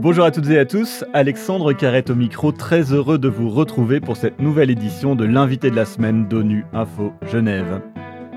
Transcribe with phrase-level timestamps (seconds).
[0.00, 4.00] Bonjour à toutes et à tous, Alexandre Carrette au micro, très heureux de vous retrouver
[4.00, 7.82] pour cette nouvelle édition de l'invité de la semaine d'ONU Info Genève.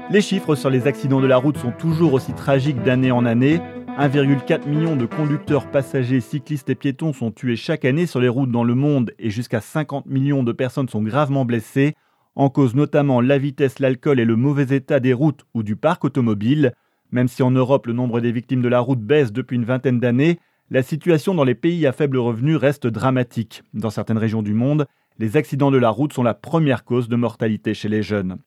[0.09, 3.61] Les chiffres sur les accidents de la route sont toujours aussi tragiques d'année en année.
[3.97, 8.51] 1,4 million de conducteurs, passagers, cyclistes et piétons sont tués chaque année sur les routes
[8.51, 11.93] dans le monde et jusqu'à 50 millions de personnes sont gravement blessées,
[12.35, 16.03] en cause notamment la vitesse, l'alcool et le mauvais état des routes ou du parc
[16.03, 16.73] automobile.
[17.11, 19.99] Même si en Europe le nombre des victimes de la route baisse depuis une vingtaine
[19.99, 20.39] d'années,
[20.69, 23.63] la situation dans les pays à faible revenu reste dramatique.
[23.73, 24.85] Dans certaines régions du monde,
[25.19, 28.37] les accidents de la route sont la première cause de mortalité chez les jeunes.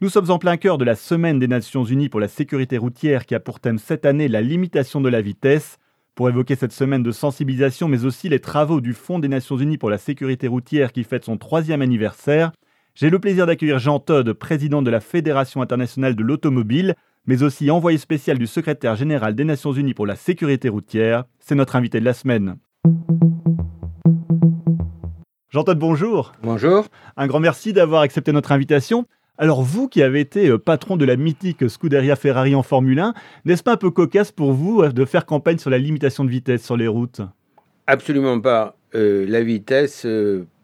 [0.00, 3.26] Nous sommes en plein cœur de la semaine des Nations Unies pour la sécurité routière
[3.26, 5.78] qui a pour thème cette année la limitation de la vitesse.
[6.14, 9.78] Pour évoquer cette semaine de sensibilisation, mais aussi les travaux du Fonds des Nations Unies
[9.78, 12.52] pour la sécurité routière qui fête son troisième anniversaire,
[12.94, 16.94] j'ai le plaisir d'accueillir Jean Todd, président de la Fédération internationale de l'automobile,
[17.26, 21.24] mais aussi envoyé spécial du secrétaire général des Nations Unies pour la sécurité routière.
[21.38, 22.56] C'est notre invité de la semaine.
[25.50, 26.32] Jean Todd, bonjour.
[26.42, 26.86] Bonjour.
[27.16, 29.06] Un grand merci d'avoir accepté notre invitation.
[29.38, 33.14] Alors vous qui avez été euh, patron de la mythique Scuderia Ferrari en Formule 1,
[33.44, 36.30] n'est-ce pas un peu cocasse pour vous euh, de faire campagne sur la limitation de
[36.30, 37.22] vitesse sur les routes?
[37.86, 38.76] Absolument pas.
[38.94, 40.06] Euh, la vitesse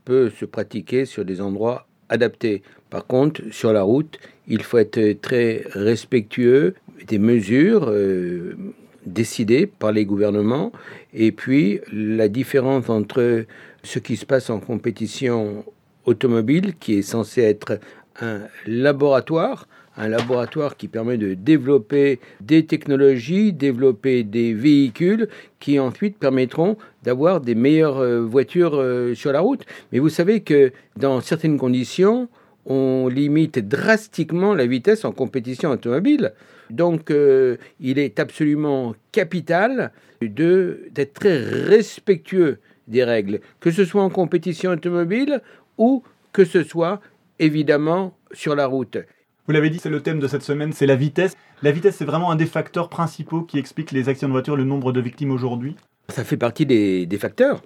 [0.04, 2.62] peut se pratiquer sur des endroits adaptés.
[2.90, 6.74] Par contre, sur la route, il faut être très respectueux
[7.06, 7.92] des mesures
[9.04, 10.72] décidées par les gouvernements
[11.12, 13.44] et puis la différence entre
[13.82, 15.64] ce qui se passe en compétition
[16.04, 17.78] automobile, qui est censé être
[18.20, 26.16] un laboratoire, un laboratoire qui permet de développer des technologies, développer des véhicules qui ensuite
[26.18, 29.66] permettront d'avoir des meilleures euh, voitures euh, sur la route.
[29.92, 32.28] Mais vous savez que dans certaines conditions,
[32.64, 36.32] on limite drastiquement la vitesse en compétition automobile.
[36.70, 44.10] Donc euh, il est absolument capital d'être très respectueux des règles, que ce soit en
[44.10, 45.42] compétition automobile
[45.76, 47.00] ou que ce soit
[47.38, 48.98] évidemment sur la route.
[49.48, 51.34] Vous l'avez dit, c'est le thème de cette semaine, c'est la vitesse.
[51.62, 54.64] La vitesse, c'est vraiment un des facteurs principaux qui explique les accidents de voiture, le
[54.64, 55.74] nombre de victimes aujourd'hui
[56.10, 57.62] Ça fait partie des, facteurs.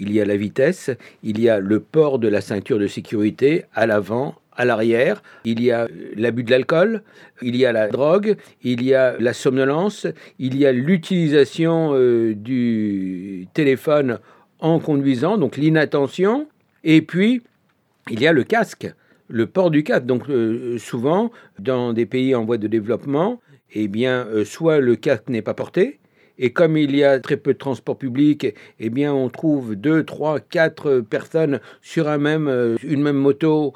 [0.00, 0.90] Il y a la vitesse,
[1.22, 5.62] il y a le port de la ceinture de sécurité à l'avant, à l'arrière, il
[5.62, 5.86] y a
[6.16, 7.04] l'abus de l'alcool,
[7.42, 10.08] il y a la drogue, il y a la somnolence,
[10.40, 14.18] il y a l'utilisation euh, du téléphone
[14.58, 16.48] en conduisant, donc l'inattention,
[16.82, 17.40] et puis
[18.10, 18.92] il y a le casque
[19.30, 20.04] le port du casque.
[20.04, 23.40] Donc euh, souvent, dans des pays en voie de développement,
[23.72, 26.00] eh bien, euh, soit le casque n'est pas porté,
[26.38, 30.04] et comme il y a très peu de transport public, eh bien, on trouve deux,
[30.04, 33.74] trois, quatre personnes sur un même, euh, une même moto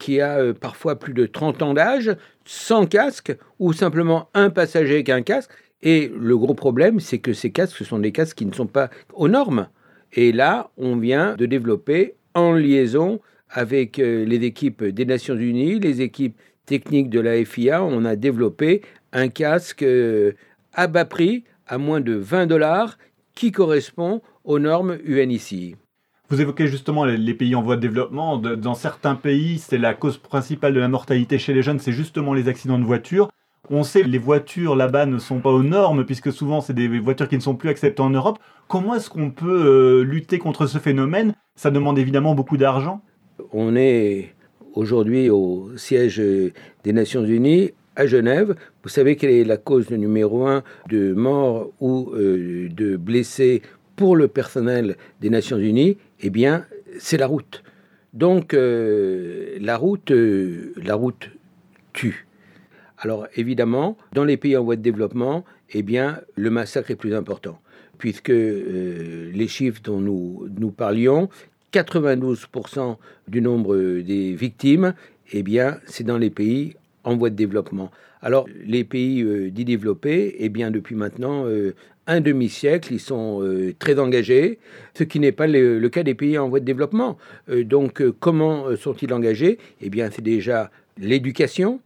[0.00, 5.08] qui a parfois plus de 30 ans d'âge, sans casque, ou simplement un passager avec
[5.08, 5.52] un casque.
[5.82, 8.66] Et le gros problème, c'est que ces casques, ce sont des casques qui ne sont
[8.66, 9.68] pas aux normes.
[10.12, 15.80] Et là, on vient de développer en liaison avec euh, les équipes des Nations Unies,
[15.80, 20.32] les équipes techniques de la FIA, on a développé un casque euh,
[20.72, 22.96] à bas prix, à moins de 20 dollars,
[23.34, 25.76] qui correspond aux normes UNICI.
[26.28, 28.38] Vous évoquez justement les pays en voie de développement.
[28.38, 32.34] Dans certains pays, c'est la cause principale de la mortalité chez les jeunes, c'est justement
[32.34, 33.30] les accidents de voiture.
[33.68, 37.00] On sait que les voitures là-bas ne sont pas aux normes, puisque souvent c'est des
[37.00, 38.38] voitures qui ne sont plus acceptées en Europe.
[38.68, 41.34] Comment est-ce qu'on peut euh, lutter contre ce phénomène?
[41.56, 43.02] Ça demande évidemment beaucoup d'argent.
[43.52, 44.34] On est
[44.74, 46.22] aujourd'hui au siège
[46.84, 48.54] des Nations Unies à Genève.
[48.82, 53.62] Vous savez quelle est la cause numéro un de mort ou euh, de blessés
[53.96, 55.98] pour le personnel des Nations Unies?
[56.20, 56.66] Eh bien,
[56.98, 57.62] c'est la route.
[58.14, 61.30] Donc, euh, la route, euh, la route
[61.92, 62.26] tue.
[62.98, 67.14] Alors, évidemment, dans les pays en voie de développement, eh bien, le massacre est plus
[67.14, 67.60] important
[67.98, 71.28] puisque les chiffres dont nous parlions,
[71.72, 72.96] 92%
[73.28, 74.94] du nombre des victimes,
[75.32, 77.90] eh bien, c'est dans les pays en voie de développement.
[78.22, 81.74] Alors, les pays euh, dits développés, eh bien, depuis maintenant euh,
[82.06, 84.58] un demi-siècle, ils sont euh, très engagés,
[84.94, 87.16] ce qui n'est pas le, cas des pays en voie de développement.
[87.48, 89.58] donc, comment sont-ils engagés?
[89.80, 91.80] Eh bien, c'est déjà l'éducation,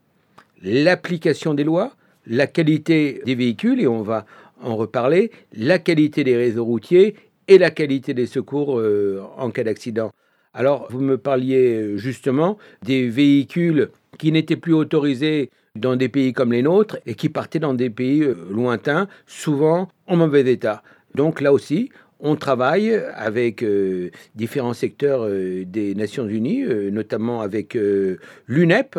[0.62, 1.94] l'application des lois,
[2.26, 4.26] la qualité des véhicules, et on va
[4.62, 7.16] en reparler, la qualité des réseaux routiers
[7.48, 10.12] et la qualité des secours euh, en cas d'accident.
[10.52, 16.32] Alors, vous me parliez euh, justement des véhicules qui n'étaient plus autorisés dans des pays
[16.32, 20.82] comme les nôtres et qui partaient dans des pays euh, lointains, souvent en mauvais état.
[21.14, 23.62] Donc là aussi, on travaille avec
[24.34, 27.76] différents secteurs des Nations Unies, notamment avec
[28.46, 28.98] l'UNEP,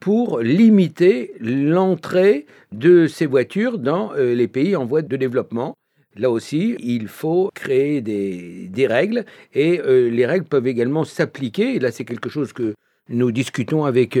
[0.00, 5.76] pour limiter l'entrée de ces voitures dans les pays en voie de développement.
[6.16, 9.24] Là aussi, il faut créer des, règles
[9.54, 11.78] et les règles peuvent également s'appliquer.
[11.78, 12.74] Là, c'est quelque chose que
[13.08, 14.18] nous discutons avec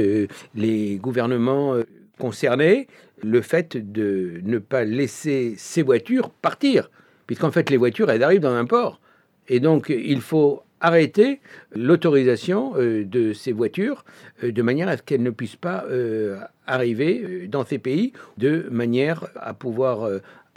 [0.54, 1.74] les gouvernements
[2.18, 2.86] concernés,
[3.22, 6.90] le fait de ne pas laisser ces voitures partir
[7.26, 9.00] puisqu'en fait les voitures, elles arrivent dans un port.
[9.48, 11.40] Et donc il faut arrêter
[11.74, 14.04] l'autorisation euh, de ces voitures
[14.44, 18.66] euh, de manière à ce qu'elles ne puissent pas euh, arriver dans ces pays, de
[18.70, 20.08] manière à pouvoir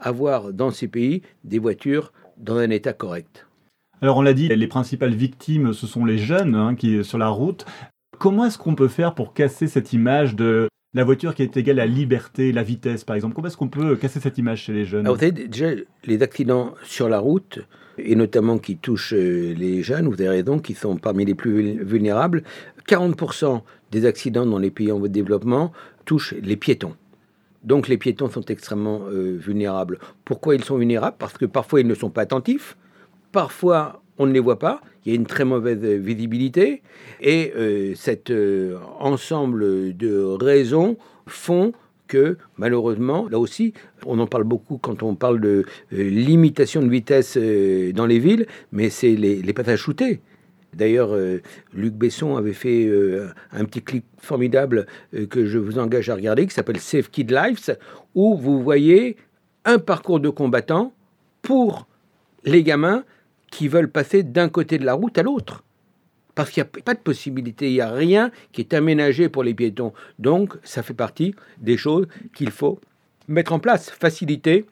[0.01, 3.47] avoir dans ces pays des voitures dans un état correct.
[4.01, 7.17] Alors on l'a dit, les principales victimes, ce sont les jeunes hein, qui sont sur
[7.17, 7.65] la route.
[8.17, 11.79] Comment est-ce qu'on peut faire pour casser cette image de la voiture qui est égale
[11.79, 13.35] à la liberté, la vitesse, par exemple?
[13.35, 15.07] Comment est-ce qu'on peut casser cette image chez les jeunes?
[15.07, 15.67] Vous avez déjà
[16.05, 17.59] les accidents sur la route,
[17.97, 21.83] et notamment qui touchent euh, les jeunes, vous avez raison, qui sont parmi les plus
[21.83, 22.43] vulnérables.
[22.87, 23.61] 40%
[23.91, 25.71] des accidents dans les pays en voie de développement
[26.05, 26.95] touchent les piétons.
[27.63, 29.99] Donc les piétons sont extrêmement euh, vulnérables.
[30.25, 31.17] Pourquoi ils sont vulnérables?
[31.19, 32.77] Parce que parfois ils ne sont pas attentifs,
[33.31, 36.83] parfois on ne les voit pas, il y a une très mauvaise visibilité,
[37.21, 41.71] et euh, cet euh, ensemble de raisons font
[42.07, 43.73] que malheureusement, là aussi,
[44.05, 45.63] on en parle beaucoup quand on parle de
[45.93, 50.19] euh, limitation de vitesse dans les villes, mais c'est les, les, passages shootés.
[50.73, 51.15] D'ailleurs,
[51.73, 52.89] Luc Besson avait fait
[53.51, 54.85] un petit clip formidable
[55.29, 57.77] que je vous engage à regarder, qui s'appelle Save Kid Lives,
[58.15, 59.17] où vous voyez
[59.65, 60.93] un parcours de combattants
[61.41, 61.87] pour
[62.43, 63.03] les gamins
[63.51, 65.63] qui veulent passer d'un côté de la route à l'autre.
[66.35, 69.43] Parce qu'il n'y a pas de possibilité, il n'y a rien qui est aménagé pour
[69.43, 69.91] les piétons.
[70.19, 72.79] Donc, ça fait partie des choses qu'il faut
[73.27, 74.65] mettre en place, faciliter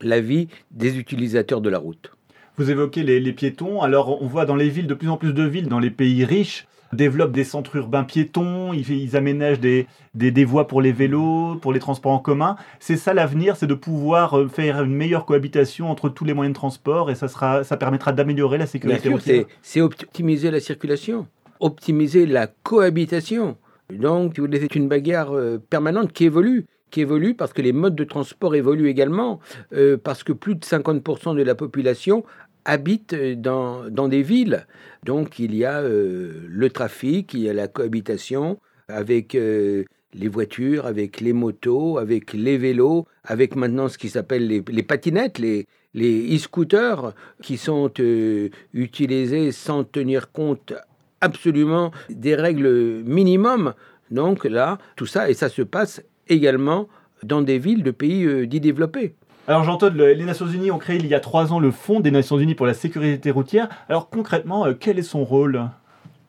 [0.00, 2.10] la vie des utilisateurs de la route.
[2.56, 3.82] Vous évoquez les, les piétons.
[3.82, 6.24] Alors, on voit dans les villes, de plus en plus de villes, dans les pays
[6.24, 11.72] riches, développent des centres urbains piétons, ils, aménagent des, des, voies pour les vélos, pour
[11.72, 12.56] les transports en commun.
[12.80, 16.54] C'est ça l'avenir, c'est de pouvoir euh, faire une meilleure cohabitation entre tous les moyens
[16.54, 19.46] de transport et ça, sera, ça permettra d'améliorer la sécurité.
[19.62, 21.26] C'est optimiser la circulation,
[21.60, 23.56] optimiser la cohabitation.
[23.92, 28.04] Donc, c'est une bagarre euh, permanente qui évolue qui évolue parce que les modes de
[28.04, 29.40] transport évoluent également,
[29.72, 32.24] euh, parce que plus de 50% de la population
[32.64, 34.66] habitent dans, dans des villes.
[35.04, 38.58] Donc il y a euh, le trafic, il y a la cohabitation
[38.88, 39.84] avec euh,
[40.14, 44.82] les voitures, avec les motos, avec les vélos, avec maintenant ce qui s'appelle les, les,
[44.82, 47.12] patinettes, les, les e-scooters
[47.42, 50.72] qui sont euh, utilisés sans tenir compte
[51.20, 53.74] absolument des règles minimum.
[54.10, 56.88] Donc là, tout ça, et ça se passe également
[57.22, 59.14] dans des villes de pays dits développés.
[59.46, 62.10] Alors Jean-Todd, les Nations Unies ont créé il y a trois ans le Fonds des
[62.10, 63.68] Nations Unies pour la sécurité routière.
[63.90, 65.68] Alors concrètement, euh, quel est son rôle?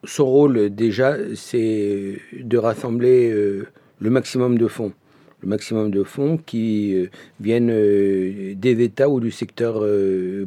[0.04, 3.68] Son rôle déjà, c'est de rassembler euh,
[4.00, 4.92] le maximum de fonds.
[5.42, 7.10] Le maximum de fonds qui euh,
[7.40, 7.74] viennent
[8.54, 9.82] des États ou du secteur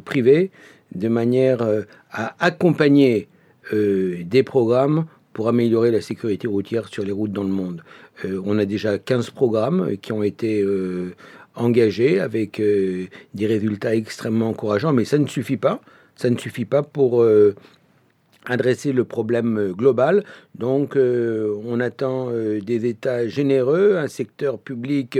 [0.05, 0.51] privé
[0.93, 1.67] de manière
[2.11, 3.29] à accompagner
[3.71, 7.83] des programmes pour améliorer la sécurité routière sur les routes dans le monde.
[8.25, 10.65] on a déjà 15 programmes qui ont été
[11.55, 15.81] engagé avec euh, des résultats extrêmement encourageants, mais ça ne suffit pas.
[16.15, 17.55] Ça ne suffit pas pour euh,
[18.45, 20.23] adresser le problème euh, global.
[20.55, 25.17] Donc, on attend des États généreux, un secteur public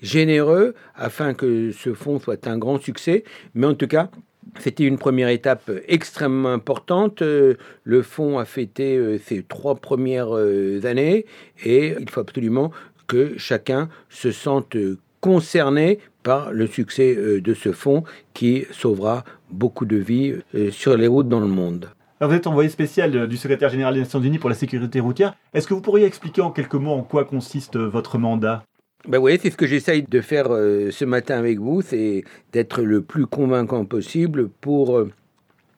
[0.00, 3.22] généreux, afin que ce fonds soit un grand succès.
[3.54, 4.10] Mais en tout cas,
[4.58, 7.22] c'était une première étape extrêmement importante.
[7.22, 11.26] Le fonds a fêté ses trois premières années
[11.64, 12.72] et il faut absolument
[13.06, 14.76] que chacun se sente
[15.22, 18.02] concernés par le succès euh, de ce fonds
[18.34, 21.88] qui sauvera beaucoup de vies euh, sur les routes dans le monde.
[22.20, 25.34] vous êtes envoyé spécial euh, du secrétaire général des Nations Unies pour la sécurité routière.
[25.54, 28.64] Est-ce que vous pourriez expliquer en quelques mots en quoi consiste votre mandat?
[29.08, 33.02] Ben oui, c'est ce que j'essaye de faire ce matin avec vous, c'est d'être le
[33.02, 35.06] plus convaincant possible pour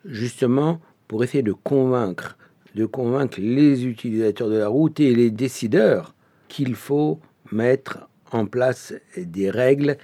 [0.05, 2.37] justement pour essayer de convaincre,
[2.75, 6.15] de convaincre les utilisateurs de la route et les décideurs
[6.49, 7.19] qu'il faut
[7.51, 9.97] mettre en place des règles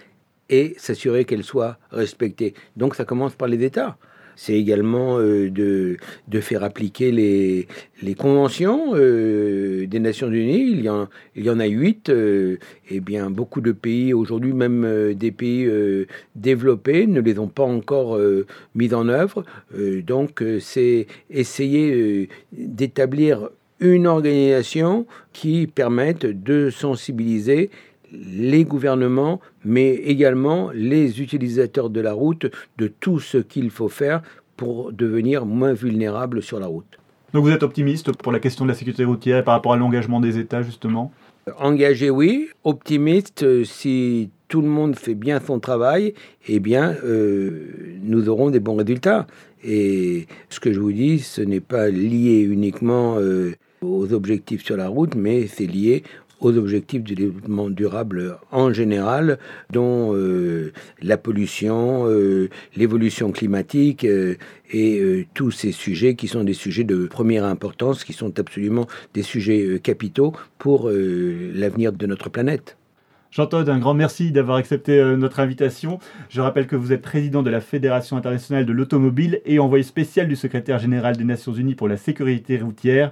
[0.50, 2.54] et s'assurer qu'elles soient respectées.
[2.76, 3.96] Donc ça commence par les États.
[4.36, 5.98] C'est également euh, de,
[6.28, 7.68] de, faire appliquer les,
[8.00, 10.70] les conventions euh, des Nations Unies.
[10.70, 12.08] Il y en, il y en a huit.
[12.08, 12.56] Euh,
[12.88, 15.68] et bien, beaucoup de pays, aujourd'hui même des pays
[16.36, 18.18] développés, ne les ont pas encore
[18.74, 19.44] mis en œuvre.
[20.06, 27.70] donc, c'est essayer d'établir une organisation qui permette de sensibiliser
[28.12, 32.46] les gouvernements, mais également les utilisateurs de la route
[32.78, 34.22] de tout ce qu'il faut faire
[34.56, 36.98] pour devenir moins vulnérables sur la route.
[37.32, 40.20] Donc vous êtes optimiste pour la question de la sécurité routière par rapport à l'engagement
[40.20, 41.12] des États, justement?
[41.58, 42.48] Engagé, oui.
[42.64, 46.14] Optimiste, euh, si tout le monde fait bien son travail,
[46.48, 47.68] eh bien, euh,
[48.02, 49.26] nous aurons des bons résultats.
[49.64, 54.76] Et ce que je vous dis, ce n'est pas lié uniquement euh, aux objectifs sur
[54.76, 56.02] la route, mais c'est lié
[56.40, 59.38] aux objectifs du développement durable en général,
[59.70, 64.36] dont euh, la pollution, euh, l'évolution climatique euh,
[64.72, 69.22] et tous ces sujets qui sont des sujets de première importance, qui sont absolument des
[69.22, 72.76] sujets capitaux pour l'avenir de notre planète.
[73.32, 75.98] Jean-Todd, un grand merci d'avoir accepté notre invitation.
[76.28, 80.28] Je rappelle que vous êtes président de la Fédération internationale de l'automobile et envoyé spécial
[80.28, 83.10] du secrétaire général des Nations Unies pour la sécurité routière.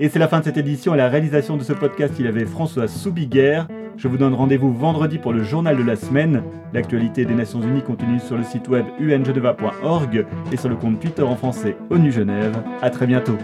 [0.00, 0.92] Et c'est la fin de cette édition.
[0.92, 3.66] À la réalisation de ce podcast, il avait François Soubiguerre.
[3.96, 6.44] Je vous donne rendez-vous vendredi pour le journal de la semaine.
[6.72, 11.22] L'actualité des Nations Unies continue sur le site web ungeneva.org et sur le compte Twitter
[11.22, 12.56] en français ONU Genève.
[12.80, 13.36] À très bientôt.